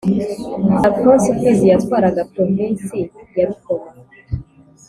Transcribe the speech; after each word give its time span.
Alfonsi 0.87 1.27
Mfizi 1.35 1.65
yatwaraga 1.71 2.27
Provinsi 2.33 2.99
ya 3.37 3.45
Rukoma. 3.47 3.91